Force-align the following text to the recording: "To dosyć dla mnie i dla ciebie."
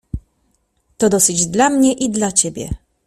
"To 0.97 1.09
dosyć 1.09 1.45
dla 1.47 1.69
mnie 1.69 1.93
i 1.93 2.09
dla 2.09 2.31
ciebie." 2.31 2.69